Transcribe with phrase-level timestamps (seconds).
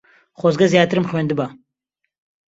[0.39, 1.47] خۆزگە زیاترم خوێندبا.